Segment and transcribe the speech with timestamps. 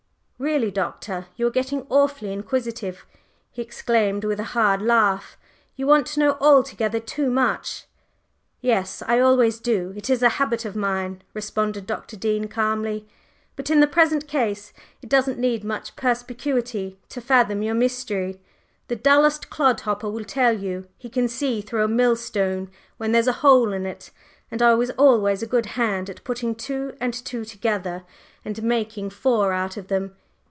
[0.41, 3.05] "Really, Doctor, you are getting awfully inquisitive!"
[3.51, 5.37] he exclaimed with a hard laugh.
[5.75, 7.85] "You want to know altogether too much!"
[8.59, 12.17] "Yes, I always do; it is a habit of mine," responded Dr.
[12.17, 13.07] Dean, calmly.
[13.55, 18.41] "But in the present case, it doesn't need much perspicuity to fathom your mystery.
[18.87, 23.27] The dullest clod hopper will tell you he can see through a millstone when there's
[23.27, 24.09] a hole in it.
[24.49, 28.05] And I was always a good hand at putting two and two together
[28.43, 30.15] and making four out of them.